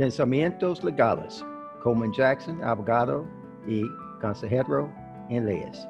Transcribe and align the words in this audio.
Pensamientos 0.00 0.82
legales. 0.82 1.44
Coleman 1.82 2.10
Jackson, 2.10 2.64
abogado 2.64 3.26
y 3.66 3.82
consejero 4.22 4.90
en 5.28 5.44
leyes. 5.44 5.86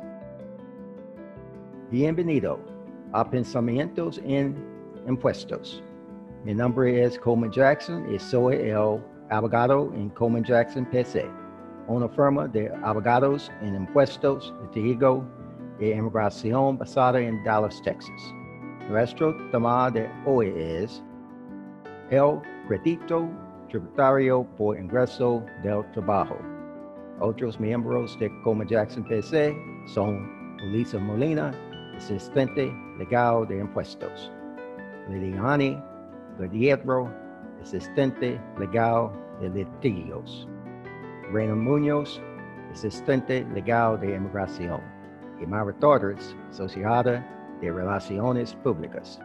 Bienvenido 1.92 2.58
a 3.12 3.30
Pensamientos 3.30 4.20
en 4.24 4.56
Impuestos. 5.06 5.80
Mi 6.44 6.52
nombre 6.52 7.04
es 7.04 7.20
Coleman 7.20 7.52
Jackson 7.52 8.12
y 8.12 8.18
soy 8.18 8.56
el 8.56 9.00
abogado 9.28 9.92
en 9.94 10.08
Coleman 10.10 10.42
Jackson 10.42 10.84
PC, 10.86 11.30
una 11.86 12.08
firma 12.08 12.48
de 12.48 12.68
abogados 12.82 13.48
en 13.62 13.76
impuestos, 13.76 14.52
litigo 14.60 15.24
y 15.78 15.92
inmigración 15.92 16.76
basada 16.76 17.20
en 17.20 17.44
Dallas, 17.44 17.80
Texas. 17.82 18.34
Nuestro 18.88 19.36
tema 19.52 19.88
de 19.88 20.10
hoy 20.26 20.52
es 20.56 21.00
el 22.10 22.40
crédito 22.66 23.28
tributario 23.70 24.44
por 24.56 24.78
ingreso 24.78 25.42
del 25.62 25.84
trabajo. 25.92 26.36
Otros 27.20 27.58
miembros 27.58 28.18
de 28.18 28.30
Coleman 28.42 28.68
Jackson 28.68 29.04
PC 29.04 29.56
son 29.86 30.56
Lisa 30.72 30.98
Molina, 30.98 31.52
asistente 31.96 32.72
legal 32.98 33.46
de 33.46 33.58
impuestos, 33.58 34.30
Liliani 35.08 35.82
Guerrero, 36.38 37.10
asistente 37.62 38.40
legal 38.58 39.10
de 39.40 39.50
litigios, 39.50 40.48
Reina 41.32 41.54
Muñoz, 41.54 42.20
asistente 42.70 43.46
legal 43.54 44.00
de 44.00 44.16
inmigración, 44.16 44.80
y 45.40 45.46
Mara 45.46 45.72
Torres, 45.80 46.36
asociada 46.50 47.26
de 47.60 47.72
Relaciones 47.72 48.54
Públicas. 48.56 49.20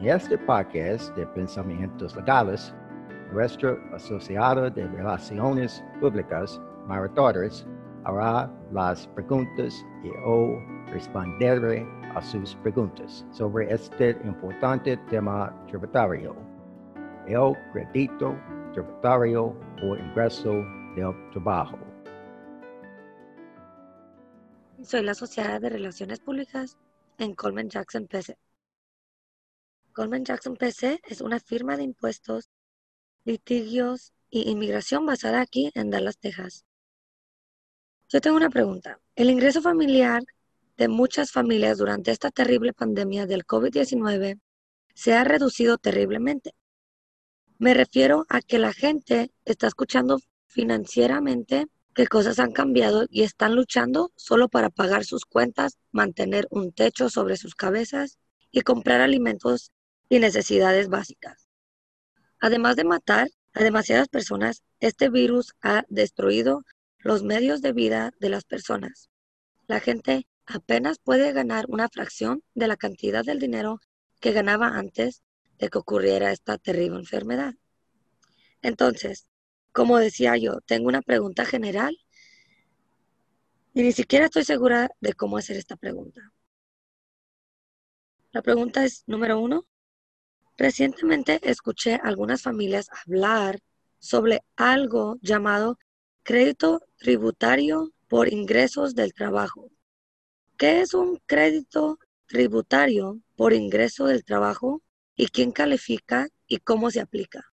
En 0.00 0.08
este 0.08 0.38
podcast 0.38 1.14
de 1.16 1.26
pensamientos 1.28 2.14
legales, 2.14 2.74
nuestra 3.32 3.76
asociada 3.94 4.70
de 4.70 4.86
Relaciones 4.88 5.84
Públicas, 6.00 6.60
Mara 6.86 7.08
Torres, 7.14 7.66
hará 8.04 8.50
las 8.72 9.06
preguntas 9.08 9.84
y 10.02 10.08
o 10.24 10.58
responderé 10.92 11.86
a 12.14 12.22
sus 12.22 12.54
preguntas 12.56 13.24
sobre 13.32 13.72
este 13.72 14.10
importante 14.24 14.96
tema 15.10 15.54
tributario, 15.66 16.34
el 17.26 17.52
crédito 17.72 18.34
tributario 18.72 19.54
por 19.80 19.98
ingreso 19.98 20.52
del 20.96 21.14
trabajo. 21.32 21.78
Soy 24.82 25.02
la 25.02 25.12
asociada 25.12 25.58
de 25.58 25.70
Relaciones 25.70 26.20
Públicas 26.20 26.78
en 27.18 27.34
Coleman 27.34 27.68
Jackson 27.68 28.06
PC. 28.06 28.38
Coleman 29.92 30.24
Jackson 30.24 30.56
PC 30.56 31.00
es 31.04 31.20
una 31.20 31.40
firma 31.40 31.76
de 31.76 31.82
impuestos, 31.82 32.48
litigios 33.28 34.14
y 34.30 34.48
inmigración 34.50 35.04
basada 35.04 35.42
aquí 35.42 35.70
en 35.74 35.90
Dallas, 35.90 36.16
Texas. 36.18 36.64
Yo 38.08 38.22
tengo 38.22 38.38
una 38.38 38.48
pregunta. 38.48 39.00
¿El 39.16 39.28
ingreso 39.28 39.60
familiar 39.60 40.22
de 40.78 40.88
muchas 40.88 41.30
familias 41.30 41.76
durante 41.76 42.10
esta 42.10 42.30
terrible 42.30 42.72
pandemia 42.72 43.26
del 43.26 43.44
COVID-19 43.44 44.40
se 44.94 45.12
ha 45.12 45.24
reducido 45.24 45.76
terriblemente? 45.76 46.54
Me 47.58 47.74
refiero 47.74 48.24
a 48.30 48.40
que 48.40 48.58
la 48.58 48.72
gente 48.72 49.30
está 49.44 49.66
escuchando 49.66 50.20
financieramente 50.46 51.66
que 51.94 52.06
cosas 52.06 52.38
han 52.38 52.52
cambiado 52.52 53.04
y 53.10 53.24
están 53.24 53.54
luchando 53.54 54.10
solo 54.16 54.48
para 54.48 54.70
pagar 54.70 55.04
sus 55.04 55.26
cuentas, 55.26 55.76
mantener 55.90 56.46
un 56.50 56.72
techo 56.72 57.10
sobre 57.10 57.36
sus 57.36 57.54
cabezas 57.54 58.18
y 58.50 58.62
comprar 58.62 59.02
alimentos 59.02 59.70
y 60.08 60.18
necesidades 60.18 60.88
básicas. 60.88 61.47
Además 62.40 62.76
de 62.76 62.84
matar 62.84 63.28
a 63.52 63.62
demasiadas 63.62 64.08
personas, 64.08 64.62
este 64.80 65.08
virus 65.08 65.54
ha 65.62 65.84
destruido 65.88 66.64
los 66.98 67.22
medios 67.22 67.62
de 67.62 67.72
vida 67.72 68.12
de 68.20 68.28
las 68.28 68.44
personas. 68.44 69.10
La 69.66 69.80
gente 69.80 70.26
apenas 70.46 70.98
puede 70.98 71.32
ganar 71.32 71.66
una 71.68 71.88
fracción 71.88 72.42
de 72.54 72.68
la 72.68 72.76
cantidad 72.76 73.24
del 73.24 73.38
dinero 73.38 73.80
que 74.20 74.32
ganaba 74.32 74.68
antes 74.68 75.22
de 75.58 75.68
que 75.68 75.78
ocurriera 75.78 76.32
esta 76.32 76.58
terrible 76.58 76.98
enfermedad. 76.98 77.54
Entonces, 78.62 79.26
como 79.72 79.98
decía 79.98 80.36
yo, 80.36 80.60
tengo 80.62 80.88
una 80.88 81.02
pregunta 81.02 81.44
general 81.44 81.96
y 83.74 83.82
ni 83.82 83.92
siquiera 83.92 84.26
estoy 84.26 84.44
segura 84.44 84.90
de 85.00 85.12
cómo 85.12 85.36
hacer 85.36 85.56
esta 85.56 85.76
pregunta. 85.76 86.32
La 88.32 88.42
pregunta 88.42 88.84
es, 88.84 89.04
número 89.06 89.38
uno, 89.40 89.66
recientemente 90.58 91.38
escuché 91.48 92.00
algunas 92.02 92.42
familias 92.42 92.88
hablar 93.06 93.60
sobre 93.98 94.42
algo 94.56 95.16
llamado 95.22 95.78
crédito 96.24 96.82
tributario 96.98 97.92
por 98.08 98.30
ingresos 98.30 98.94
del 98.94 99.14
trabajo. 99.14 99.70
¿Qué 100.56 100.80
es 100.80 100.92
un 100.92 101.20
crédito 101.26 101.98
tributario 102.26 103.20
por 103.36 103.52
ingreso 103.52 104.06
del 104.06 104.24
trabajo 104.24 104.82
y 105.16 105.28
quién 105.28 105.52
califica 105.52 106.28
y 106.46 106.58
cómo 106.58 106.90
se 106.90 107.00
aplica? 107.00 107.44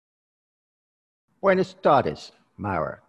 Buenas 1.40 1.80
tardes, 1.80 2.32
Mara. 2.56 3.04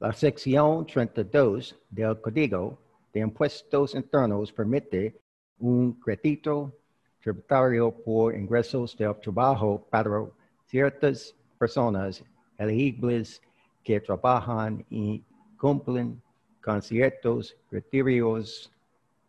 La 0.00 0.12
sección 0.12 0.86
32 0.86 1.78
del 1.90 2.20
Código 2.20 2.78
de 3.12 3.20
Impuestos 3.20 3.94
Internos 3.94 4.52
permite 4.52 5.20
un 5.58 6.00
crédito 6.00 6.81
tributario 7.22 7.90
por 7.90 8.34
ingresos 8.34 8.96
del 8.96 9.14
trabajo 9.20 9.86
para 9.88 10.24
ciertas 10.66 11.34
personas 11.58 12.24
elegibles 12.58 13.40
que 13.84 14.00
trabajan 14.00 14.84
y 14.90 15.22
cumplen 15.56 16.20
con 16.62 16.82
ciertos 16.82 17.56
criterios 17.70 18.72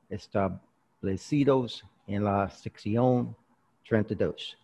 establecidos 0.10 1.86
en 2.08 2.24
la 2.24 2.50
sección 2.50 3.36
32. 3.88 4.58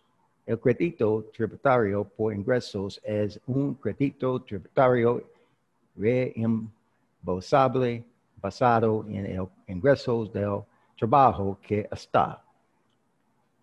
El 0.46 0.58
crédito 0.58 1.30
tributario 1.32 2.02
por 2.04 2.34
ingresos 2.34 3.00
es 3.04 3.40
un 3.46 3.74
crédito 3.74 4.42
tributario 4.42 5.22
reembolsable 5.94 8.04
basado 8.36 9.04
en 9.08 9.26
el 9.26 9.46
ingreso 9.68 10.26
del 10.26 10.62
trabajo 10.96 11.56
que 11.62 11.88
está 11.92 12.42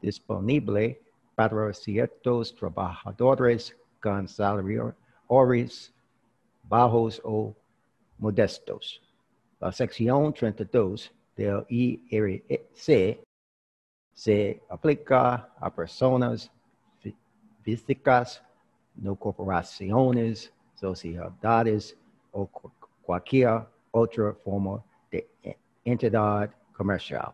disponible 0.02 1.02
para 1.36 1.74
ciertos 1.74 2.56
trabajadores 2.56 3.76
con 4.02 4.28
salarios 4.28 4.94
bajos 6.64 7.22
o 7.24 7.56
modestos. 8.18 9.02
La 9.60 9.72
sección 9.72 10.34
32 10.34 11.12
del 11.36 11.66
IRC 11.70 13.24
se 14.14 14.64
aplica 14.70 15.54
a 15.60 15.74
personas 15.74 16.52
físicas, 17.62 18.44
no 18.96 19.16
corporaciones, 19.16 20.52
sociedades 20.76 21.98
o 22.32 22.50
cualquier 23.02 23.68
otra 23.92 24.34
forma 24.34 24.84
de 25.12 25.28
entidad 25.84 26.50
comercial. 26.74 27.34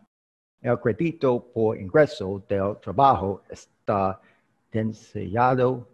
El 0.64 0.80
crédito 0.80 1.44
por 1.52 1.76
ingreso 1.78 2.42
del 2.48 2.78
trabajo 2.80 3.42
está 3.50 4.18
diseñado 4.72 5.86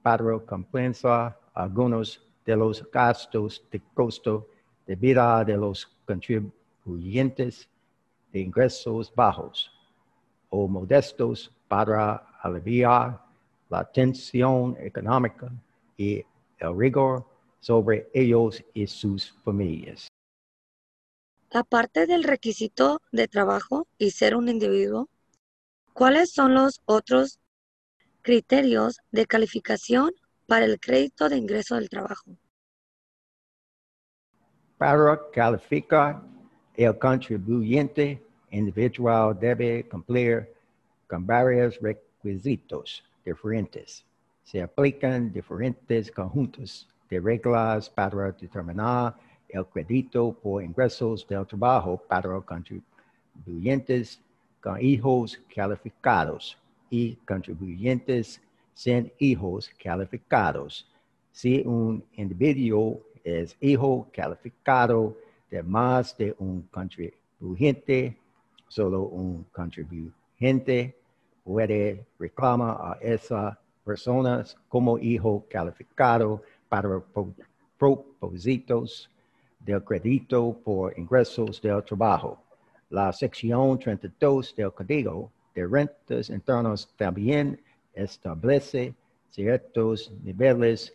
para 0.00 0.38
compensar 0.46 1.38
algunos 1.52 2.26
de 2.46 2.56
los 2.56 2.90
gastos 2.90 3.62
de 3.70 3.82
costo 3.92 4.48
de 4.86 4.96
vida 4.96 5.44
de 5.44 5.58
los 5.58 5.86
contribuyentes 6.06 7.68
de 8.32 8.40
ingresos 8.40 9.12
bajos 9.14 9.70
o 10.48 10.66
modestos 10.66 11.52
para 11.68 12.16
aliviar 12.40 13.22
la 13.68 13.84
tensión 13.84 14.74
económica 14.80 15.52
y 15.98 16.24
el 16.60 16.78
rigor 16.78 17.26
sobre 17.60 18.08
ellos 18.14 18.64
y 18.72 18.86
sus 18.86 19.32
familias. 19.44 20.08
Aparte 21.50 22.06
del 22.06 22.24
requisito 22.24 23.00
de 23.10 23.26
trabajo 23.26 23.88
y 23.96 24.10
ser 24.10 24.36
un 24.36 24.50
individuo, 24.50 25.08
¿cuáles 25.94 26.30
son 26.30 26.52
los 26.52 26.82
otros 26.84 27.40
criterios 28.20 28.98
de 29.12 29.24
calificación 29.24 30.10
para 30.46 30.66
el 30.66 30.78
crédito 30.78 31.30
de 31.30 31.38
ingreso 31.38 31.76
del 31.76 31.88
trabajo? 31.88 32.36
Para 34.76 35.18
calificar, 35.32 36.22
el 36.74 36.98
contribuyente 36.98 38.22
individual 38.50 39.36
debe 39.40 39.88
cumplir 39.88 40.54
con 41.08 41.26
varios 41.26 41.80
requisitos 41.80 43.02
diferentes. 43.24 44.04
Se 44.44 44.62
aplican 44.62 45.32
diferentes 45.32 46.10
conjuntos 46.12 46.86
de 47.08 47.20
reglas 47.20 47.88
para 47.88 48.32
determinar 48.32 49.16
el 49.48 49.64
crédito 49.66 50.32
por 50.32 50.62
ingresos 50.62 51.26
del 51.26 51.46
trabajo 51.46 51.96
para 52.08 52.40
contribuyentes 52.40 54.20
con 54.60 54.80
hijos 54.80 55.40
calificados 55.54 56.58
y 56.90 57.16
contribuyentes 57.26 58.40
sin 58.74 59.10
hijos 59.18 59.70
calificados. 59.82 60.86
Si 61.32 61.62
un 61.64 62.04
individuo 62.14 63.00
es 63.24 63.56
hijo 63.60 64.08
calificado 64.12 65.16
de 65.50 65.62
más 65.62 66.16
de 66.16 66.34
un 66.38 66.62
contribuyente, 66.70 68.16
solo 68.68 69.02
un 69.04 69.44
contribuyente 69.52 70.96
puede 71.44 72.04
reclamar 72.18 72.76
a 72.80 72.98
esas 73.00 73.56
personas 73.84 74.56
como 74.68 74.98
hijo 74.98 75.46
calificado 75.48 76.42
para 76.68 77.02
propósitos 77.78 79.10
del 79.60 79.82
crédito 79.84 80.52
por 80.64 80.98
ingresos 80.98 81.60
del 81.60 81.82
trabajo. 81.84 82.42
La 82.90 83.12
sección 83.12 83.78
32 83.78 84.54
del 84.56 84.72
Código 84.72 85.30
de 85.54 85.66
Rentas 85.66 86.30
Internas 86.30 86.88
también 86.96 87.60
establece 87.92 88.94
ciertos 89.30 90.10
niveles 90.22 90.94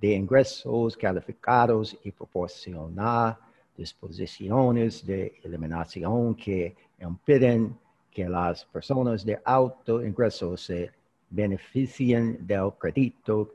de 0.00 0.14
ingresos 0.14 0.96
calificados 0.96 1.96
y 2.04 2.12
proporciona 2.12 3.38
disposiciones 3.76 5.04
de 5.04 5.34
eliminación 5.42 6.34
que 6.34 6.76
impiden 7.00 7.76
que 8.10 8.28
las 8.28 8.64
personas 8.64 9.24
de 9.24 9.40
alto 9.44 10.04
ingreso 10.04 10.56
se 10.56 10.90
beneficien 11.30 12.46
del 12.46 12.72
crédito 12.78 13.54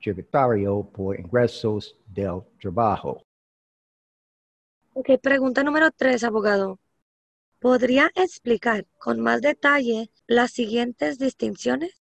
tributario 0.00 0.82
por 0.82 1.18
ingresos 1.18 1.96
del 2.06 2.42
trabajo. 2.60 3.22
Ok, 4.94 5.08
pregunta 5.22 5.62
número 5.62 5.90
tres, 5.90 6.22
abogado. 6.22 6.78
¿Podría 7.60 8.10
explicar 8.14 8.86
con 8.98 9.20
más 9.20 9.40
detalle 9.40 10.10
las 10.26 10.52
siguientes 10.52 11.18
distinciones? 11.18 12.02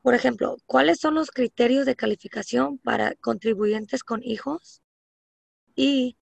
Por 0.00 0.14
ejemplo, 0.14 0.56
¿cuáles 0.64 1.00
son 1.00 1.14
los 1.14 1.30
criterios 1.30 1.84
de 1.84 1.94
calificación 1.94 2.78
para 2.78 3.16
contribuyentes 3.16 4.02
con 4.02 4.22
hijos? 4.22 4.82
¿Y 5.76 6.16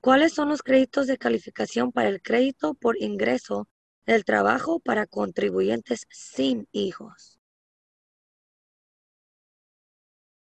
cuáles 0.00 0.32
son 0.32 0.48
los 0.48 0.62
créditos 0.62 1.06
de 1.06 1.18
calificación 1.18 1.92
para 1.92 2.08
el 2.08 2.20
crédito 2.20 2.74
por 2.74 3.00
ingreso 3.00 3.68
del 4.06 4.24
trabajo 4.24 4.80
para 4.80 5.06
contribuyentes 5.06 6.04
sin 6.10 6.66
hijos? 6.72 7.38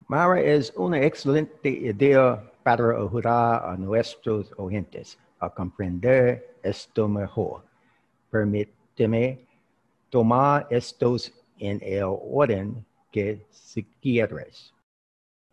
Mara 0.06 0.40
es 0.40 0.72
una 0.76 1.02
excelente 1.02 1.68
idea 1.68 2.51
para 2.62 2.96
ayudar 2.96 3.64
a 3.64 3.76
nuestros 3.76 4.52
oyentes 4.56 5.18
a 5.40 5.50
comprender 5.50 6.56
esto 6.62 7.08
mejor. 7.08 7.64
Permíteme 8.30 9.38
tomar 10.10 10.66
estos 10.70 11.32
en 11.58 11.80
el 11.82 12.04
orden 12.04 12.84
que 13.10 13.44
si 13.50 13.84
quieres. 14.00 14.72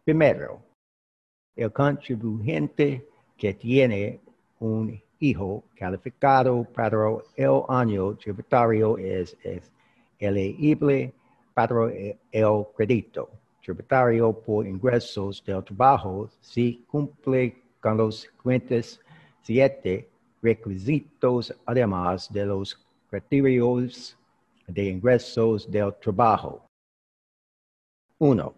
Primero, 0.04 0.62
el 1.56 1.72
contribuyente 1.72 3.08
que 3.38 3.54
tiene 3.54 4.20
un 4.60 5.02
hijo 5.20 5.64
calificado 5.76 6.64
para 6.64 7.10
el 7.36 7.62
año 7.68 8.16
tributario 8.16 8.98
es, 8.98 9.36
es 9.44 9.72
elegible 10.20 11.14
para 11.54 11.92
el 12.32 12.66
crédito 12.76 13.30
tributario 13.70 14.34
por 14.34 14.66
ingresos 14.66 15.44
del 15.46 15.64
trabajo 15.64 16.30
si 16.42 16.84
cumple 16.88 17.62
con 17.80 17.98
los 17.98 18.22
siguientes 18.22 19.00
siete 19.44 20.10
requisitos 20.42 21.54
además 21.66 22.32
de 22.34 22.46
los 22.46 22.76
criterios 23.10 24.18
de 24.68 24.86
ingresos 24.86 25.70
del 25.70 25.94
trabajo. 25.96 26.66
1. 28.18 28.54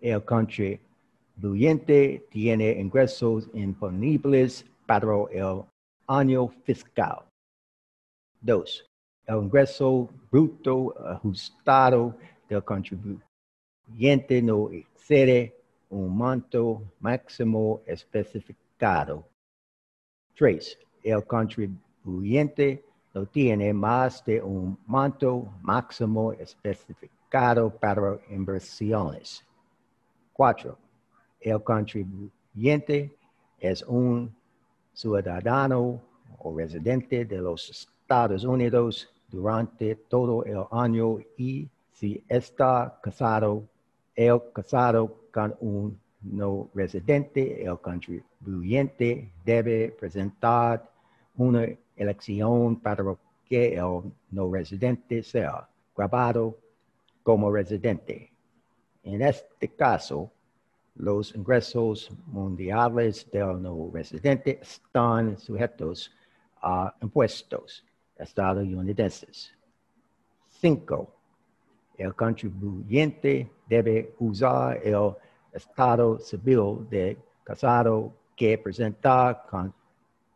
El 0.00 0.24
contribuyente 0.24 2.26
tiene 2.30 2.72
ingresos 2.72 3.48
imponibles 3.54 4.64
para 4.86 5.24
el 5.30 5.62
año 6.06 6.48
fiscal. 6.64 7.24
2. 8.42 8.86
El 9.26 9.36
ingreso 9.44 10.08
bruto 10.30 10.94
ajustado 11.06 12.14
del 12.48 12.62
contribuyente 12.64 13.31
no 14.42 14.70
excede 14.70 15.54
un 15.90 16.16
monto 16.16 16.82
máximo 17.00 17.82
especificado. 17.86 19.26
3. 20.36 20.78
El 21.04 21.24
contribuyente 21.26 22.84
no 23.14 23.26
tiene 23.26 23.72
más 23.72 24.24
de 24.24 24.40
un 24.42 24.78
monto 24.86 25.52
máximo 25.60 26.32
especificado 26.32 27.70
para 27.70 28.18
inversiones. 28.30 29.44
4. 30.32 30.78
El 31.40 31.62
contribuyente 31.62 33.16
es 33.58 33.82
un 33.82 34.34
ciudadano 34.94 36.00
o 36.38 36.56
residente 36.56 37.24
de 37.24 37.38
los 37.38 37.68
Estados 37.70 38.44
Unidos 38.44 39.08
durante 39.28 39.96
todo 39.96 40.44
el 40.44 40.64
año 40.70 41.18
y 41.36 41.68
si 41.92 42.22
está 42.28 42.98
casado, 43.02 43.68
el 44.14 44.40
casado 44.52 45.28
con 45.32 45.54
un 45.60 46.00
no 46.22 46.70
residente, 46.74 47.64
el 47.64 47.78
contribuyente 47.80 49.32
debe 49.44 49.90
presentar 49.90 50.88
una 51.36 51.66
elección 51.96 52.76
para 52.76 53.16
que 53.44 53.74
el 53.74 54.12
no 54.30 54.52
residente 54.52 55.22
sea 55.22 55.68
grabado 55.96 56.58
como 57.22 57.50
residente. 57.50 58.32
En 59.02 59.22
este 59.22 59.68
caso, 59.68 60.30
los 60.94 61.34
ingresos 61.34 62.10
mundiales 62.26 63.28
del 63.30 63.60
no 63.62 63.90
residente 63.92 64.60
están 64.60 65.38
sujetos 65.38 66.12
a 66.60 66.94
impuestos 67.00 67.84
estadounidenses. 68.16 69.52
5. 70.48 71.21
El 72.02 72.16
contribuyente 72.16 73.48
debe 73.68 74.12
usar 74.18 74.80
el 74.82 75.14
estado 75.52 76.18
civil 76.18 76.84
de 76.90 77.16
casado 77.44 78.12
que 78.34 78.58
presenta 78.58 79.44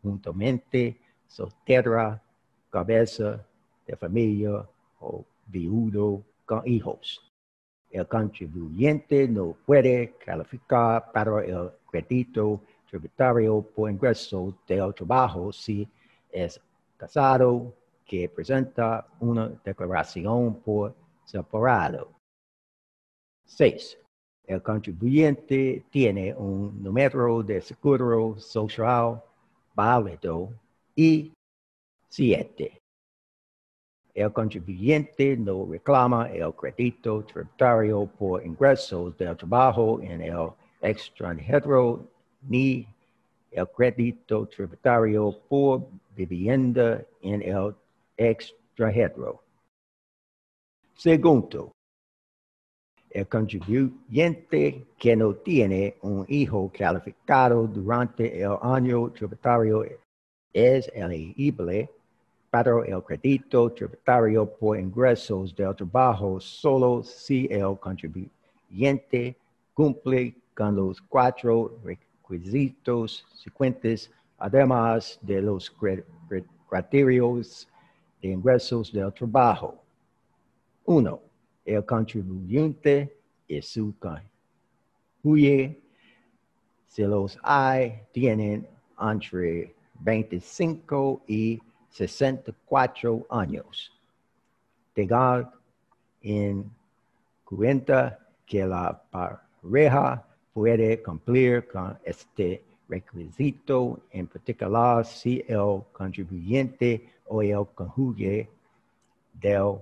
conjuntamente 0.01 0.97
soltera, 1.27 2.23
cabeza 2.69 3.45
de 3.85 3.97
familia 3.97 4.65
o 5.01 5.25
viudo 5.45 6.23
con 6.45 6.65
hijos. 6.65 7.21
El 7.89 8.07
contribuyente 8.07 9.27
no 9.27 9.57
puede 9.65 10.15
calificar 10.25 11.11
para 11.11 11.43
el 11.43 11.69
crédito 11.91 12.61
tributario 12.89 13.61
por 13.75 13.91
ingreso 13.91 14.57
del 14.65 14.93
trabajo 14.93 15.51
si 15.51 15.85
es 16.31 16.61
casado 16.95 17.73
que 18.05 18.29
presenta 18.29 19.05
una 19.19 19.49
declaración 19.65 20.61
por 20.61 20.95
separado. 21.27 22.15
6. 23.45 23.97
El 24.45 24.61
contribuyente 24.61 25.83
tiene 25.89 26.33
un 26.33 26.81
número 26.81 27.43
de 27.43 27.61
seguro 27.61 28.39
social 28.39 29.21
válido 29.75 30.49
y 30.95 31.33
7. 32.09 32.79
El 34.13 34.31
contribuyente 34.33 35.37
no 35.37 35.67
reclama 35.69 36.29
el 36.31 36.53
crédito 36.55 37.23
tributario 37.23 38.07
por 38.17 38.43
ingresos 38.43 39.15
del 39.17 39.35
trabajo 39.35 40.01
en 40.01 40.21
el 40.21 40.49
extranjero 40.81 42.07
ni 42.41 42.87
el 43.51 43.67
crédito 43.67 44.47
tributario 44.47 45.37
por 45.49 45.87
vivienda 46.15 47.03
en 47.21 47.41
el 47.41 47.75
extranjero. 48.15 49.46
Segundo, 50.97 51.73
el 53.11 53.27
contribuyente 53.27 54.87
que 54.97 55.15
no 55.15 55.35
tiene 55.35 55.95
un 56.01 56.25
hijo 56.27 56.71
calificado 56.75 57.67
durante 57.67 58.41
el 58.41 58.57
año 58.63 59.11
tributario 59.11 59.85
es 60.51 60.89
elegible 60.95 61.87
para 62.49 62.83
el 62.87 63.03
crédito 63.03 63.71
tributario 63.71 64.49
por 64.49 64.79
ingresos 64.79 65.55
del 65.55 65.75
trabajo 65.75 66.39
solo 66.39 67.03
si 67.03 67.47
el 67.51 67.77
contribuyente 67.79 69.37
cumple 69.75 70.33
con 70.55 70.75
los 70.75 70.99
cuatro 70.99 71.77
requisitos 71.83 73.23
siguientes, 73.35 74.09
además 74.39 75.19
de 75.21 75.43
los 75.43 75.69
criterios 76.67 77.67
de 78.19 78.29
ingresos 78.29 78.91
del 78.91 79.13
trabajo. 79.13 79.86
Uno, 80.89 81.19
el 81.65 81.83
contribuyente 81.83 83.13
y 83.45 83.61
su 83.61 83.93
cónyuge, 83.99 85.81
si 86.87 87.03
los 87.03 87.37
hay, 87.43 88.03
tienen 88.13 88.65
entre 88.97 89.75
25 89.99 91.23
y 91.27 91.61
64 91.89 93.27
años. 93.29 93.91
Tengan 94.93 95.51
en 96.21 96.71
cuenta 97.43 98.19
que 98.45 98.65
la 98.65 99.03
pareja 99.11 100.25
puede 100.53 101.03
cumplir 101.03 101.67
con 101.67 101.99
este 102.05 102.63
requisito, 102.87 103.99
en 104.09 104.25
particular 104.27 105.05
si 105.05 105.43
el 105.49 105.81
contribuyente 105.91 107.09
o 107.25 107.41
el 107.41 107.65
cónyuge 107.75 108.49
del 109.33 109.81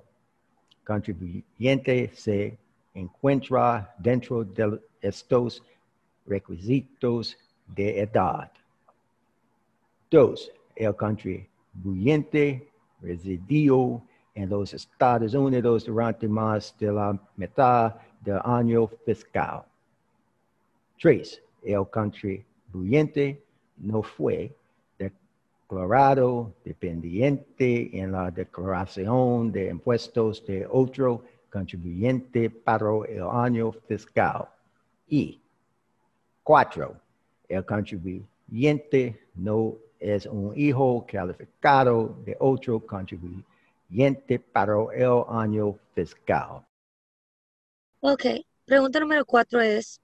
contribuyente 0.85 2.11
se 2.13 2.57
encuentra 2.93 3.93
dentro 3.97 4.43
de 4.43 4.79
estos 5.01 5.61
requisitos 6.25 7.37
de 7.67 8.01
edad. 8.01 8.51
Dos, 10.09 10.51
el 10.75 10.95
contribuyente 10.95 12.69
residió 13.01 14.01
en 14.33 14.49
los 14.49 14.73
Estados 14.73 15.33
Unidos 15.33 15.85
durante 15.85 16.27
más 16.27 16.75
de 16.77 16.91
la 16.91 17.19
mitad 17.35 17.95
del 18.21 18.39
año 18.43 18.87
fiscal. 19.05 19.63
Tres, 20.99 21.41
el 21.63 21.87
contribuyente 21.89 23.43
no 23.77 24.01
fue 24.01 24.55
declarado 25.67 26.53
dependiente 26.63 27.89
en 27.97 28.11
la 28.11 28.29
declaración 28.29 29.51
de 29.51 29.69
impuestos 29.69 30.45
de 30.45 30.67
otro 30.69 31.23
contribuyente 31.51 32.49
para 32.49 32.91
el 33.07 33.23
año 33.23 33.71
fiscal. 33.87 34.47
Y 35.07 35.41
cuatro, 36.43 36.95
el 37.49 37.65
contribuyente 37.65 39.19
no 39.33 39.75
es 39.99 40.27
un 40.27 40.53
hijo 40.55 41.05
calificado 41.07 42.15
de 42.23 42.37
otro 42.39 42.79
contribuyente 42.79 44.39
para 44.39 44.75
el 44.93 45.23
año 45.29 45.75
fiscal. 45.93 46.63
Ok, 48.01 48.25
pregunta 48.65 48.99
número 48.99 49.25
cuatro 49.25 49.59
es, 49.61 49.99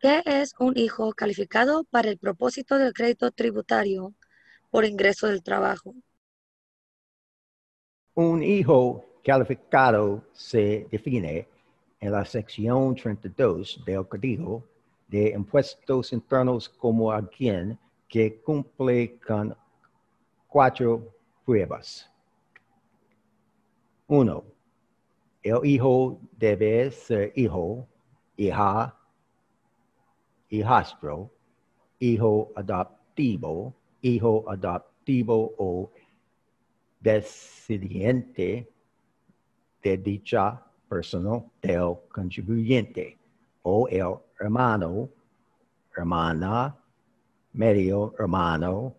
¿qué 0.00 0.22
es 0.24 0.54
un 0.58 0.76
hijo 0.78 1.12
calificado 1.12 1.84
para 1.84 2.08
el 2.08 2.18
propósito 2.18 2.78
del 2.78 2.94
crédito 2.94 3.30
tributario 3.30 4.14
por 4.70 4.86
ingreso 4.86 5.26
del 5.26 5.42
trabajo? 5.42 5.94
Un 8.14 8.42
hijo 8.42 9.04
calificado 9.22 10.24
se 10.32 10.86
define 10.90 11.46
en 12.00 12.12
la 12.12 12.24
sección 12.24 12.94
32 12.94 13.82
del 13.84 14.08
Código 14.08 14.64
de 15.06 15.32
Impuestos 15.32 16.12
Internos 16.14 16.68
como 16.68 17.12
alguien 17.12 17.78
que 18.08 18.40
cumple 18.40 19.18
con 19.18 19.54
cuatro 20.48 21.14
pruebas. 21.44 22.10
Uno, 24.06 24.44
el 25.42 25.64
hijo 25.64 26.18
debe 26.32 26.90
ser 26.90 27.32
hijo, 27.36 27.86
hija, 28.36 28.96
hijastro, 30.50 31.30
hijo 32.00 32.52
adoptivo, 32.56 33.74
hijo 34.02 34.44
adoptivo 34.48 35.54
o 35.58 35.90
descendiente 37.00 38.68
de 39.82 39.96
dicha 39.96 40.62
persona 40.88 41.42
del 41.62 41.96
contribuyente 42.08 43.18
o 43.62 43.86
el 43.88 44.16
hermano, 44.38 45.08
hermana, 45.96 46.76
medio 47.52 48.14
hermano 48.18 48.94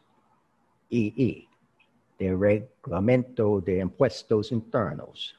II 0.91 1.49
del 2.19 2.39
reglamento 2.39 3.61
de 3.61 3.81
impuestos 3.81 4.53
internos. 4.53 5.37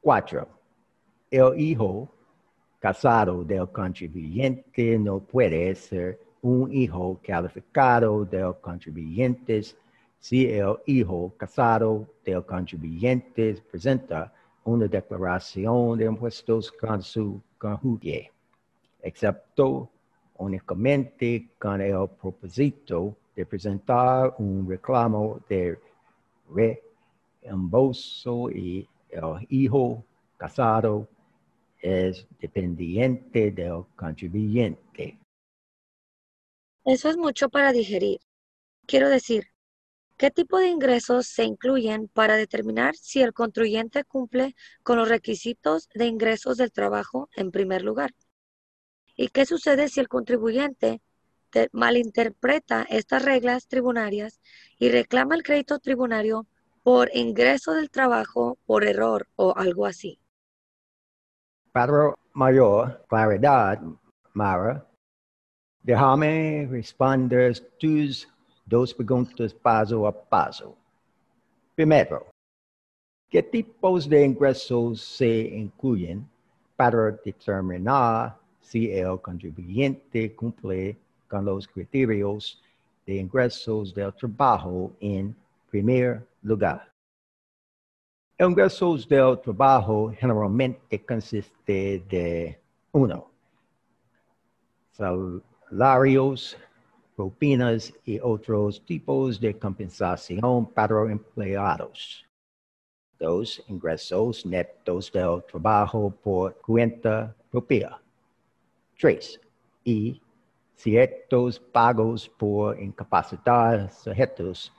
4. 0.00 0.48
El 1.30 1.60
hijo 1.60 2.08
casado 2.78 3.44
del 3.44 3.70
contribuyente 3.70 4.98
no 4.98 5.20
puede 5.20 5.74
ser 5.74 6.18
un 6.42 6.72
hijo 6.72 7.20
calificado 7.22 8.24
del 8.24 8.54
contribuyente 8.60 9.62
si 10.18 10.46
el 10.46 10.76
hijo 10.86 11.34
casado 11.36 12.06
del 12.24 12.44
contribuyente 12.44 13.62
presenta 13.70 14.32
una 14.64 14.86
declaración 14.86 15.98
de 15.98 16.06
impuestos 16.06 16.72
con 16.72 17.02
su 17.02 17.40
cónyuge, 17.58 18.32
excepto 19.06 19.88
únicamente 20.38 21.50
con 21.58 21.80
el 21.80 22.08
propósito 22.20 23.16
de 23.34 23.46
presentar 23.46 24.34
un 24.38 24.68
reclamo 24.68 25.40
de 25.48 25.78
reembolso 27.42 28.50
y 28.50 28.88
el 29.10 29.46
hijo 29.48 30.04
casado 30.36 31.08
es 31.80 32.26
dependiente 32.40 33.52
del 33.52 33.84
contribuyente. 33.94 35.18
Eso 36.84 37.08
es 37.08 37.16
mucho 37.16 37.48
para 37.48 37.72
digerir. 37.72 38.18
Quiero 38.86 39.08
decir, 39.08 39.44
¿qué 40.16 40.30
tipo 40.30 40.58
de 40.58 40.68
ingresos 40.68 41.26
se 41.26 41.44
incluyen 41.44 42.08
para 42.08 42.36
determinar 42.36 42.94
si 42.96 43.22
el 43.22 43.32
contribuyente 43.32 44.04
cumple 44.04 44.54
con 44.82 44.98
los 44.98 45.08
requisitos 45.08 45.88
de 45.94 46.06
ingresos 46.06 46.56
del 46.56 46.72
trabajo 46.72 47.28
en 47.36 47.50
primer 47.50 47.82
lugar? 47.82 48.10
¿Y 49.16 49.28
qué 49.28 49.46
sucede 49.46 49.88
si 49.88 50.00
el 50.00 50.08
contribuyente 50.08 51.00
malinterpreta 51.72 52.82
estas 52.88 53.24
reglas 53.24 53.66
tribunarias 53.66 54.40
y 54.78 54.90
reclama 54.90 55.34
el 55.34 55.42
crédito 55.42 55.78
tribunario 55.78 56.46
por 56.82 57.10
ingreso 57.14 57.72
del 57.72 57.90
trabajo 57.90 58.58
por 58.66 58.84
error 58.84 59.26
o 59.36 59.54
algo 59.56 59.86
así? 59.86 60.20
Para 61.72 62.14
mayor 62.34 63.04
claridad, 63.08 63.80
Mara, 64.34 64.86
Déjame 65.86 66.66
responder 66.68 67.60
tus 67.78 68.26
dos 68.64 68.92
preguntas 68.92 69.54
paso 69.54 70.04
a 70.04 70.10
paso. 70.10 70.76
Primero, 71.76 72.26
¿qué 73.30 73.40
tipos 73.40 74.08
de 74.08 74.24
ingresos 74.24 75.00
se 75.00 75.42
incluyen 75.56 76.28
para 76.74 77.12
determinar 77.24 78.36
si 78.66 78.90
el 78.90 79.20
contribuyente 79.20 80.34
cumple 80.34 80.96
con 81.28 81.44
los 81.44 81.68
criterios 81.68 82.60
de 83.06 83.16
ingresos 83.16 83.94
del 83.94 84.12
trabajo 84.14 84.92
en 85.00 85.34
primer 85.70 86.26
lugar. 86.42 86.90
Ingresos 88.38 89.08
del 89.08 89.40
trabajo 89.40 90.12
generalmente 90.18 91.04
consiste 91.04 92.02
de 92.08 92.58
uno, 92.92 93.30
salarios, 94.90 96.56
propinas 97.14 97.94
y 98.04 98.18
otros 98.20 98.84
tipos 98.84 99.40
de 99.40 99.56
compensación 99.56 100.66
para 100.66 101.10
empleados. 101.10 102.26
Dos, 103.18 103.62
ingresos 103.68 104.44
netos 104.44 105.10
del 105.12 105.42
trabajo 105.44 106.10
por 106.22 106.54
cuenta 106.60 107.34
propia. 107.50 107.98
Tres, 108.98 109.38
y 109.84 110.20
ciertos 110.74 111.60
pagos 111.60 112.28
por 112.28 112.80
incapacidad 112.80 113.92
sujetos 113.92 114.72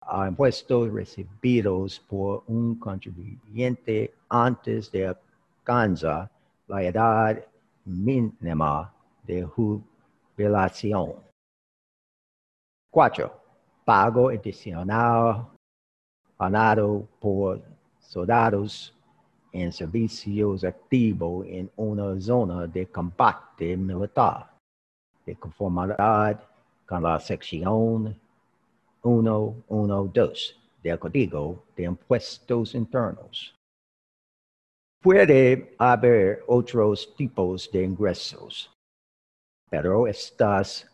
a 0.00 0.28
impuestos 0.28 0.92
recibidos 0.92 2.00
por 2.00 2.44
un 2.46 2.78
contribuyente 2.78 4.14
antes 4.28 4.90
de 4.92 5.08
alcanzar 5.08 6.30
la 6.68 6.82
edad 6.82 7.44
mínima 7.84 8.94
de 9.24 9.42
jubilación. 9.44 11.14
Cuatro, 12.90 13.42
pago 13.84 14.30
adicional 14.30 15.48
ganado 16.38 17.08
por 17.20 17.60
soldados 17.98 18.94
en 19.62 19.72
servicios 19.72 20.64
activos 20.64 21.46
en 21.48 21.70
una 21.76 22.20
zona 22.20 22.66
de 22.66 22.86
combate 22.86 23.76
militar, 23.76 24.50
de 25.26 25.36
conformidad 25.36 26.40
con 26.86 27.02
la 27.02 27.18
sección 27.20 28.18
112 29.02 30.54
del 30.82 30.98
Código 30.98 31.64
de 31.76 31.84
Impuestos 31.84 32.74
Internos. 32.74 33.54
Puede 35.00 35.74
haber 35.78 36.42
otros 36.46 37.14
tipos 37.16 37.70
de 37.70 37.84
ingresos, 37.84 38.70
pero 39.70 40.06
estas 40.06 40.90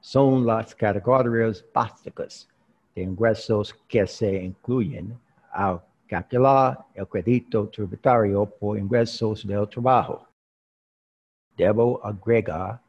son 0.00 0.44
las 0.44 0.74
categorías 0.74 1.64
básicas 1.72 2.48
de 2.94 3.02
ingresos 3.02 3.72
que 3.88 4.06
se 4.06 4.42
incluyen 4.42 5.18
al 5.52 5.80
calcular 6.14 6.86
el 6.94 7.08
crédito 7.08 7.68
tributario 7.68 8.46
por 8.46 8.78
ingresos 8.78 9.44
del 9.44 9.68
trabajo. 9.68 10.24
Debo 11.56 12.00
agregar 12.04 12.80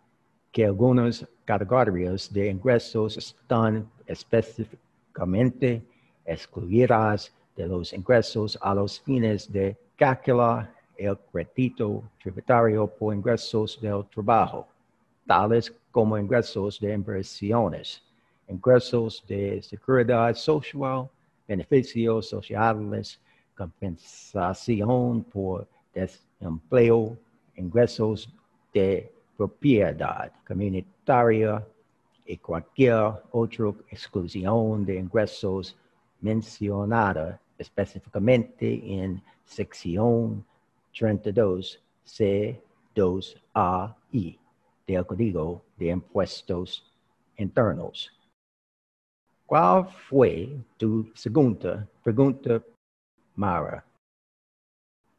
que 0.51 0.65
algunas 0.65 1.25
categorías 1.44 2.32
de 2.32 2.51
ingresos 2.51 3.17
están 3.17 3.89
específicamente 4.05 5.82
excluidas 6.24 7.34
de 7.55 7.65
los 7.65 7.94
ingresos 7.94 8.60
a 8.62 8.75
los 8.75 9.00
fines 9.00 9.51
de 9.51 9.75
calcular 9.96 10.72
el 10.96 11.17
crédito 11.32 12.03
tributario 12.22 12.86
por 12.86 13.15
ingresos 13.15 13.79
del 13.82 14.05
trabajo, 14.13 14.67
tales 15.25 15.74
como 15.91 16.15
ingresos 16.15 16.79
de 16.79 16.94
inversiones, 16.94 18.03
ingresos 18.48 19.24
de 19.27 19.63
seguridad 19.63 20.36
social, 20.36 21.10
beneficios 21.48 22.30
sociales, 22.30 23.20
compensación 23.56 25.24
por 25.24 25.68
desempleo, 25.94 27.18
ingresos 27.56 28.34
de 28.74 29.12
propiedad 29.38 30.32
comunitaria 30.46 31.66
y 32.25 32.38
cualquier 32.38 33.14
otra 33.32 33.74
exclusión 33.90 34.86
de 34.86 34.98
ingresos 34.98 35.77
mencionada 36.22 37.40
específicamente 37.58 38.81
en 38.84 39.22
sección 39.46 40.44
32 40.98 41.81
C2A 42.05 43.96
I 44.12 44.40
del 44.88 45.05
Código 45.05 45.64
de 45.77 45.88
Impuestos 45.88 46.92
Internos. 47.38 48.12
¿Cuál 49.46 49.88
fue 50.10 50.58
tu 50.77 51.12
segunda 51.14 51.88
pregunta, 52.03 52.64
Mara? 53.36 53.86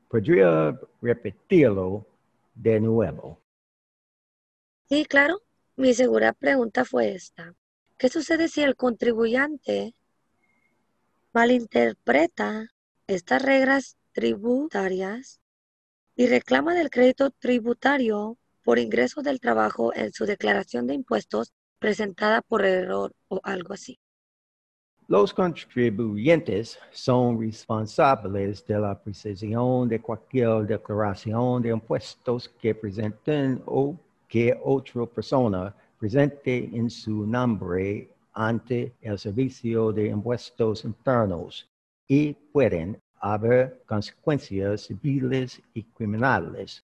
¿Podría 0.08 0.76
repetirlo 1.00 2.04
de 2.54 2.80
nuevo? 2.80 3.38
Sí, 4.88 5.04
claro. 5.04 5.42
Mi 5.76 5.94
segura 5.94 6.32
pregunta 6.32 6.84
fue 6.84 7.14
esta. 7.14 7.54
¿Qué 7.98 8.08
sucede 8.08 8.48
si 8.48 8.62
el 8.62 8.74
contribuyente 8.74 9.94
malinterpreta 11.32 12.68
estas 13.06 13.42
reglas 13.42 13.96
tributarias 14.12 15.40
y 16.16 16.26
reclama 16.26 16.74
del 16.74 16.90
crédito 16.90 17.30
tributario 17.30 18.38
por 18.64 18.78
ingresos 18.78 19.22
del 19.22 19.38
trabajo 19.38 19.94
en 19.94 20.12
su 20.12 20.24
declaración 20.24 20.86
de 20.86 20.94
impuestos 20.94 21.52
presentada 21.78 22.42
por 22.42 22.64
error 22.64 23.12
o 23.28 23.40
algo 23.44 23.74
así? 23.74 24.00
Los 25.08 25.32
contribuyentes 25.32 26.76
son 26.90 27.40
responsables 27.40 28.66
de 28.66 28.76
la 28.76 29.00
precisión 29.00 29.88
de 29.88 30.00
cualquier 30.00 30.66
declaración 30.66 31.62
de 31.62 31.68
impuestos 31.68 32.48
que 32.48 32.74
presenten 32.74 33.62
o 33.66 33.96
que 34.26 34.58
otra 34.64 35.06
persona 35.06 35.72
presente 35.96 36.68
en 36.72 36.90
su 36.90 37.24
nombre 37.24 38.10
ante 38.32 38.96
el 39.00 39.16
Servicio 39.16 39.92
de 39.92 40.08
Impuestos 40.08 40.84
Internos 40.84 41.70
y 42.08 42.32
pueden 42.32 42.98
haber 43.20 43.84
consecuencias 43.86 44.86
civiles 44.86 45.62
y 45.72 45.84
criminales 45.84 46.82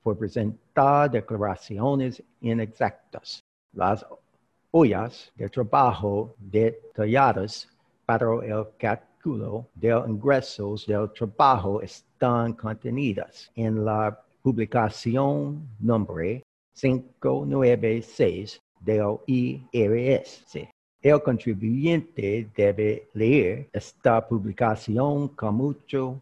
por 0.00 0.16
presentar 0.16 1.10
declaraciones 1.10 2.22
inexactas. 2.40 3.42
Las 3.72 4.06
ollas 4.76 5.30
de 5.36 5.48
trabajo 5.48 6.34
detalladas 6.36 7.68
para 8.04 8.26
el 8.44 8.66
cálculo 8.76 9.68
de 9.72 9.90
ingresos 10.08 10.84
del 10.86 11.12
trabajo 11.12 11.80
están 11.80 12.54
contenidas 12.54 13.52
en 13.54 13.84
la 13.84 14.20
publicación 14.42 15.68
nombre 15.78 16.42
596 16.74 18.60
del 18.80 19.16
IRS. 19.26 20.68
El 21.00 21.22
contribuyente 21.22 22.50
debe 22.56 23.08
leer 23.14 23.68
esta 23.72 24.26
publicación 24.26 25.28
con 25.28 25.54
mucho 25.54 26.20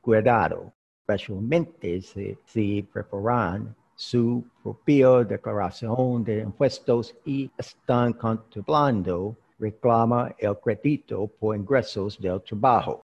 cuidado, 0.00 0.72
especialmente 1.02 2.00
si, 2.00 2.38
si 2.46 2.82
preparan 2.82 3.76
su 3.96 4.44
propia 4.62 5.24
declaración 5.24 6.22
de 6.22 6.40
impuestos 6.42 7.14
y 7.24 7.50
están 7.56 8.12
contemplando 8.12 9.34
reclama 9.58 10.34
el 10.38 10.54
crédito 10.58 11.26
por 11.26 11.56
ingresos 11.56 12.18
del 12.20 12.42
trabajo. 12.42 13.02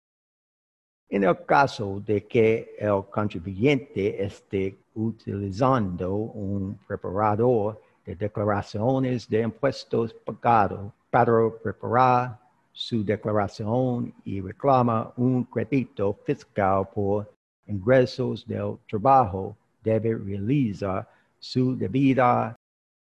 En 1.08 1.24
el 1.24 1.44
caso 1.46 2.02
de 2.04 2.26
que 2.26 2.74
el 2.78 3.04
contribuyente 3.10 4.22
esté 4.22 4.76
utilizando 4.94 6.12
un 6.14 6.78
preparador 6.86 7.80
de 8.04 8.16
declaraciones 8.16 9.28
de 9.28 9.42
impuestos 9.42 10.12
pagados 10.12 10.92
para 11.08 11.50
preparar 11.62 12.38
su 12.72 13.04
declaración 13.04 14.12
y 14.24 14.40
reclama 14.40 15.12
un 15.16 15.44
crédito 15.44 16.14
fiscal 16.24 16.88
por 16.94 17.32
ingresos 17.66 18.46
del 18.46 18.78
trabajo, 18.88 19.56
debe 19.82 20.14
realizar 20.14 21.08
su 21.38 21.76
debida 21.76 22.56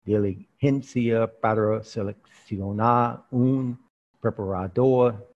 diligencia 0.04 1.26
para 1.26 1.82
seleccionar 1.82 3.24
un 3.30 3.78
preparador 4.20 5.26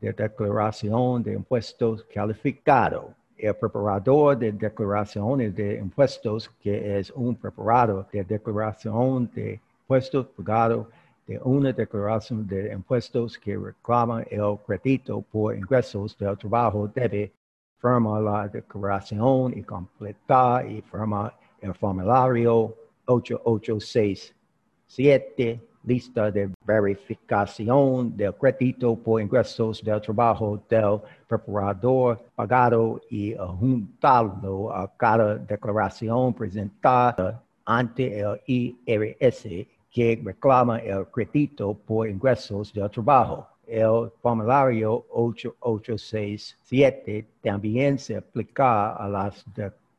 de 0.00 0.12
declaración 0.12 1.22
de 1.22 1.32
impuestos 1.34 2.04
calificado. 2.04 3.14
El 3.36 3.54
preparador 3.54 4.36
de 4.36 4.52
declaraciones 4.52 5.54
de 5.54 5.78
impuestos, 5.78 6.50
que 6.60 6.98
es 6.98 7.10
un 7.12 7.36
preparador 7.36 8.08
de 8.10 8.24
declaración 8.24 9.30
de 9.32 9.60
impuestos 9.82 10.26
pagado 10.36 10.88
de 11.26 11.38
una 11.44 11.72
declaración 11.72 12.46
de 12.46 12.72
impuestos 12.72 13.38
que 13.38 13.56
reclama 13.56 14.22
el 14.22 14.58
crédito 14.66 15.20
por 15.20 15.54
ingresos 15.54 16.16
del 16.16 16.38
trabajo, 16.38 16.88
debe 16.88 17.32
firmar 17.80 18.22
la 18.22 18.48
declaración 18.48 19.56
y 19.56 19.62
completar 19.62 20.70
y 20.70 20.82
firmar 20.82 21.34
el 21.60 21.74
formulario 21.74 22.74
8867 23.06 25.68
lista 25.88 26.30
de 26.30 26.50
verificación 26.66 28.14
del 28.16 28.34
crédito 28.34 28.94
por 28.96 29.22
ingresos 29.22 29.82
del 29.82 30.00
trabajo 30.00 30.62
del 30.68 31.00
preparador 31.26 32.20
pagado 32.34 33.00
y 33.08 33.34
juntado 33.34 34.72
a 34.72 34.86
cada 34.96 35.36
declaración 35.36 36.34
presentada 36.34 37.42
ante 37.64 38.20
el 38.20 38.40
IRS 38.46 39.66
que 39.90 40.20
reclama 40.22 40.78
el 40.78 41.06
crédito 41.06 41.74
por 41.74 42.08
ingresos 42.08 42.72
del 42.72 42.90
trabajo. 42.90 43.46
El 43.68 44.10
formulario 44.22 45.04
8867 45.10 47.26
también 47.42 47.98
se 47.98 48.16
aplica 48.16 48.96
a 48.96 49.06
las 49.06 49.44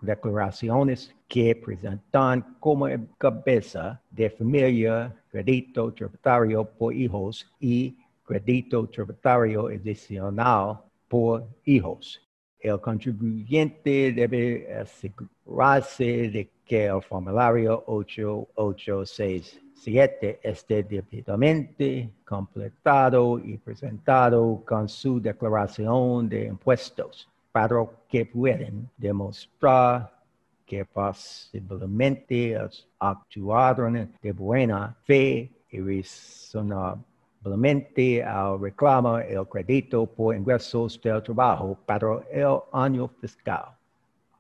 declaraciones 0.01 1.13
que 1.27 1.55
presentan 1.55 2.57
como 2.59 2.87
cabeza 3.19 4.01
de 4.09 4.31
familia 4.31 5.15
crédito 5.31 5.93
tributario 5.93 6.65
por 6.65 6.95
hijos 6.95 7.47
y 7.59 7.95
crédito 8.25 8.87
tributario 8.87 9.67
adicional 9.67 10.79
por 11.07 11.47
hijos. 11.65 12.19
El 12.59 12.81
contribuyente 12.81 14.11
debe 14.11 14.73
asegurarse 14.73 16.29
de 16.29 16.49
que 16.65 16.87
el 16.87 17.03
formulario 17.03 17.83
8867 17.85 19.68
esté 19.87 20.83
debidamente 20.83 22.09
completado 22.25 23.39
y 23.39 23.57
presentado 23.57 24.61
con 24.65 24.87
su 24.87 25.19
declaración 25.21 26.29
de 26.29 26.45
impuestos 26.45 27.27
para 27.51 27.85
que 28.07 28.25
puedan 28.25 28.89
demostrar 28.97 30.17
que 30.65 30.85
posiblemente 30.85 32.57
actuaron 32.99 34.13
de 34.21 34.31
buena 34.31 34.95
fe 35.03 35.51
y 35.71 35.79
razonablemente 35.79 38.23
al 38.23 38.61
reclamar 38.61 39.23
el 39.23 39.47
crédito 39.47 40.05
por 40.05 40.35
ingresos 40.35 41.01
del 41.01 41.23
trabajo 41.23 41.75
para 41.85 42.19
el 42.31 42.59
año 42.71 43.07
fiscal. 43.19 43.75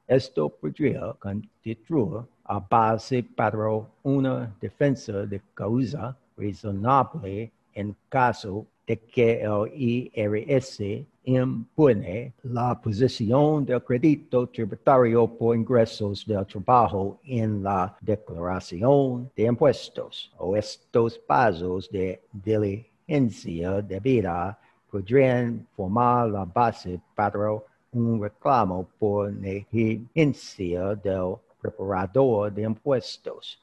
Esto 0.07 0.49
podría 0.49 1.13
constituir 1.19 2.25
a 2.49 2.59
base 2.59 3.21
para 3.23 3.69
una 4.03 4.55
defensa 4.59 5.25
de 5.25 5.39
causa 5.53 6.17
razonable 6.35 7.51
en 7.75 7.95
caso 8.09 8.65
de 8.87 8.97
que 8.97 9.41
el 9.41 9.71
IRS 9.75 11.05
impone 11.25 12.33
la 12.43 12.81
posición 12.81 13.65
del 13.65 13.83
crédito 13.83 14.47
tributario 14.47 15.27
por 15.27 15.55
ingresos 15.55 16.25
del 16.25 16.43
trabajo 16.47 17.19
en 17.23 17.61
la 17.61 17.95
declaración 18.01 19.29
de 19.35 19.43
impuestos 19.43 20.31
o 20.39 20.57
estos 20.57 21.19
pasos 21.19 21.87
de 21.91 22.19
diligencia 22.33 23.79
debida 23.83 24.59
podrían 24.89 25.67
formar 25.75 26.29
la 26.29 26.45
base 26.45 26.99
para 27.13 27.61
un 27.91 28.19
reclamo 28.19 28.89
por 28.97 29.31
negligencia 29.31 30.95
del 30.95 31.35
preparador 31.61 32.53
de 32.53 32.63
impuestos. 32.63 33.59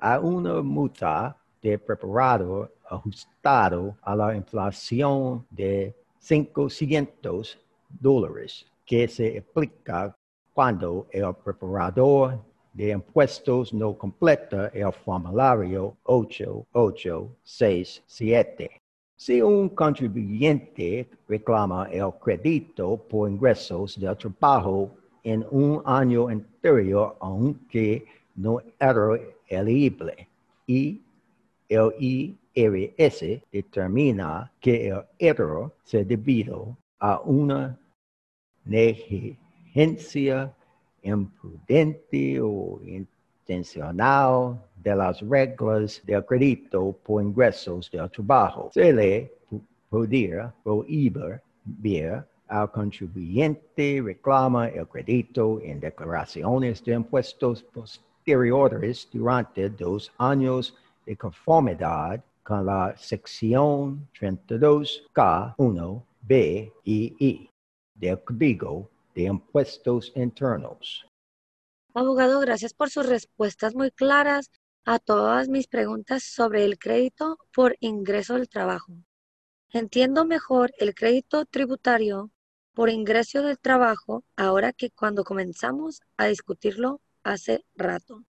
A 0.00 0.20
una 0.20 0.62
multa 0.62 1.36
de 1.60 1.76
preparador 1.78 2.72
ajustado 2.88 3.96
a 4.02 4.14
la 4.14 4.34
inflación 4.34 5.46
de 5.50 5.94
500 6.20 7.58
dólares 7.88 8.66
que 8.84 9.08
se 9.08 9.38
aplica 9.38 10.14
cuando 10.54 11.06
el 11.10 11.34
preparador 11.34 12.38
de 12.72 12.90
impuestos 12.90 13.72
no 13.72 13.96
completa 13.96 14.68
el 14.68 14.92
formulario 14.92 15.96
8867. 16.04 18.80
Si 19.16 19.42
un 19.42 19.68
contribuyente 19.70 21.10
reclama 21.26 21.88
el 21.90 22.12
crédito 22.20 22.96
por 22.96 23.28
ingresos 23.28 23.98
del 23.98 24.16
trabajo 24.16 24.94
en 25.32 25.46
un 25.50 25.82
año 25.84 26.28
anterior, 26.28 27.16
aunque 27.20 28.06
no 28.36 28.62
era 28.80 29.20
elegible, 29.46 30.28
y 30.66 31.02
el 31.68 31.92
IRS 31.98 33.42
determina 33.52 34.50
que 34.58 34.88
el 34.88 35.02
error 35.18 35.74
se 35.84 36.04
debido 36.04 36.76
a 36.98 37.20
una 37.20 37.78
negligencia 38.64 40.54
imprudente 41.02 42.40
o 42.40 42.80
intencional 42.86 44.58
de 44.76 44.96
las 44.96 45.20
reglas 45.20 46.02
del 46.06 46.24
crédito 46.24 46.98
por 47.02 47.22
ingresos 47.22 47.90
del 47.90 48.10
trabajo. 48.10 48.70
Se 48.72 48.92
le 48.92 49.32
podría 49.90 50.54
prohibir 50.64 51.42
al 52.48 52.70
contribuyente 52.70 54.02
reclama 54.04 54.68
el 54.68 54.86
crédito 54.88 55.60
en 55.62 55.80
declaraciones 55.80 56.84
de 56.84 56.94
impuestos 56.94 57.62
posteriores 57.62 59.08
durante 59.12 59.70
dos 59.70 60.12
años 60.18 60.76
de 61.06 61.16
conformidad 61.16 62.22
con 62.42 62.66
la 62.66 62.94
sección 62.96 64.08
32K1B 64.18 66.72
y 66.84 67.16
I 67.18 67.50
del 67.94 68.22
Código 68.24 68.90
de 69.14 69.24
Impuestos 69.24 70.12
Internos. 70.14 71.06
Abogado, 71.94 72.40
gracias 72.40 72.72
por 72.72 72.90
sus 72.90 73.06
respuestas 73.06 73.74
muy 73.74 73.90
claras 73.90 74.50
a 74.84 74.98
todas 74.98 75.48
mis 75.48 75.66
preguntas 75.66 76.22
sobre 76.22 76.64
el 76.64 76.78
crédito 76.78 77.38
por 77.52 77.76
ingreso 77.80 78.34
del 78.34 78.48
trabajo. 78.48 78.92
Entiendo 79.70 80.24
mejor 80.24 80.72
el 80.78 80.94
crédito 80.94 81.44
tributario 81.44 82.30
por 82.78 82.90
ingreso 82.90 83.42
del 83.42 83.58
trabajo 83.58 84.22
ahora 84.36 84.72
que 84.72 84.92
cuando 84.92 85.24
comenzamos 85.24 86.00
a 86.16 86.26
discutirlo 86.26 87.00
hace 87.24 87.64
rato. 87.74 88.24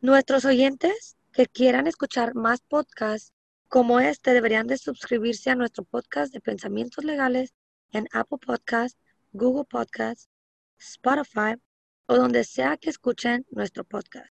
Nuestros 0.00 0.44
oyentes 0.44 1.16
que 1.30 1.46
quieran 1.46 1.86
escuchar 1.86 2.34
más 2.34 2.60
podcasts 2.62 3.32
como 3.68 4.00
este 4.00 4.32
deberían 4.34 4.66
de 4.66 4.78
suscribirse 4.78 5.50
a 5.50 5.54
nuestro 5.54 5.84
podcast 5.84 6.32
de 6.32 6.40
pensamientos 6.40 7.04
legales 7.04 7.54
en 7.92 8.08
Apple 8.12 8.38
Podcasts, 8.44 8.98
Google 9.30 9.66
Podcasts, 9.70 10.28
Spotify 10.80 11.54
o 12.06 12.16
donde 12.16 12.42
sea 12.42 12.76
que 12.76 12.90
escuchen 12.90 13.46
nuestro 13.52 13.84
podcast. 13.84 14.34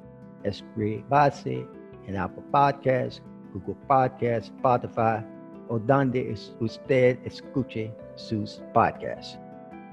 base 1.10 1.66
en 2.06 2.18
Apple 2.18 2.44
Podcasts, 2.52 3.24
Google 3.52 3.76
Podcasts, 3.88 4.54
Spotify 4.58 5.26
o 5.70 5.80
donde 5.80 6.36
usted 6.60 7.18
escuche 7.26 7.92
sus 8.16 8.62
podcasts. 8.74 9.40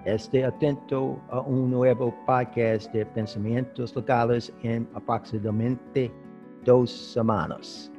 Esté 0.04 0.44
atento 0.44 1.18
a 1.30 1.40
un 1.40 1.70
nuevo 1.70 2.14
podcast 2.26 2.92
de 2.92 3.06
pensamientos 3.06 3.96
locales 3.96 4.52
en 4.62 4.86
aproximadamente 4.94 6.12
dos 6.62 6.90
semanas. 6.90 7.90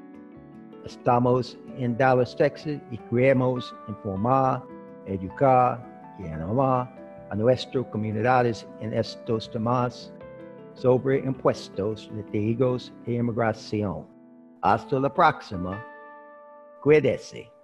Estamos 0.86 1.58
en 1.80 1.98
Dallas, 1.98 2.36
Texas 2.36 2.80
y 2.92 2.98
queremos 3.10 3.76
informar, 3.88 4.62
educar 5.08 5.84
y 6.20 6.28
animar 6.28 6.94
a 7.32 7.36
nuestras 7.36 7.84
comunidades 7.88 8.68
en 8.82 8.94
estos 8.94 9.50
temas 9.50 10.14
sobre 10.76 11.22
impuestos, 11.26 12.12
litigos 12.14 12.94
e 13.08 13.14
inmigración. 13.14 14.06
Hasta 14.62 15.00
la 15.00 15.12
próxima. 15.12 15.84
Cuídese. 16.84 17.55